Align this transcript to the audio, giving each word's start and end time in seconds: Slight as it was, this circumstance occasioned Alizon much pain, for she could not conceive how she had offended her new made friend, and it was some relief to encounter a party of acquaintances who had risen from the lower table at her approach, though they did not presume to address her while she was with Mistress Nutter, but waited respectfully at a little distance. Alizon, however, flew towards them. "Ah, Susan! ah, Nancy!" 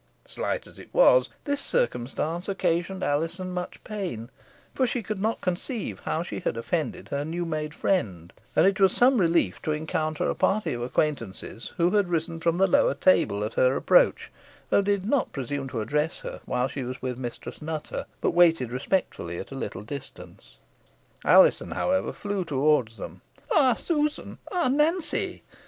Slight 0.25 0.65
as 0.65 0.79
it 0.79 0.91
was, 0.95 1.29
this 1.43 1.61
circumstance 1.61 2.49
occasioned 2.49 3.03
Alizon 3.03 3.51
much 3.51 3.83
pain, 3.83 4.31
for 4.73 4.87
she 4.87 5.03
could 5.03 5.21
not 5.21 5.41
conceive 5.41 5.99
how 6.05 6.23
she 6.23 6.39
had 6.39 6.57
offended 6.57 7.09
her 7.09 7.23
new 7.23 7.45
made 7.45 7.75
friend, 7.75 8.33
and 8.55 8.65
it 8.65 8.79
was 8.79 8.91
some 8.93 9.19
relief 9.19 9.61
to 9.61 9.71
encounter 9.71 10.27
a 10.27 10.33
party 10.33 10.73
of 10.73 10.81
acquaintances 10.81 11.73
who 11.77 11.91
had 11.91 12.09
risen 12.09 12.39
from 12.39 12.57
the 12.57 12.65
lower 12.65 12.95
table 12.95 13.43
at 13.43 13.53
her 13.53 13.75
approach, 13.75 14.31
though 14.71 14.81
they 14.81 14.93
did 14.97 15.07
not 15.07 15.31
presume 15.31 15.69
to 15.69 15.81
address 15.81 16.21
her 16.21 16.41
while 16.45 16.67
she 16.67 16.81
was 16.81 16.99
with 17.03 17.19
Mistress 17.19 17.61
Nutter, 17.61 18.07
but 18.21 18.31
waited 18.31 18.71
respectfully 18.71 19.37
at 19.37 19.51
a 19.51 19.55
little 19.55 19.83
distance. 19.83 20.57
Alizon, 21.23 21.73
however, 21.75 22.11
flew 22.11 22.43
towards 22.43 22.97
them. 22.97 23.21
"Ah, 23.51 23.75
Susan! 23.75 24.39
ah, 24.51 24.67
Nancy!" 24.67 25.43